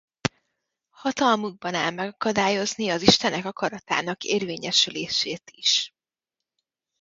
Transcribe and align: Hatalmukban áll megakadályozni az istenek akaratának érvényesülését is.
Hatalmukban 0.89 1.73
áll 1.73 1.91
megakadályozni 1.91 2.89
az 2.89 3.01
istenek 3.01 3.45
akaratának 3.45 4.23
érvényesülését 4.23 5.51
is. 5.55 5.93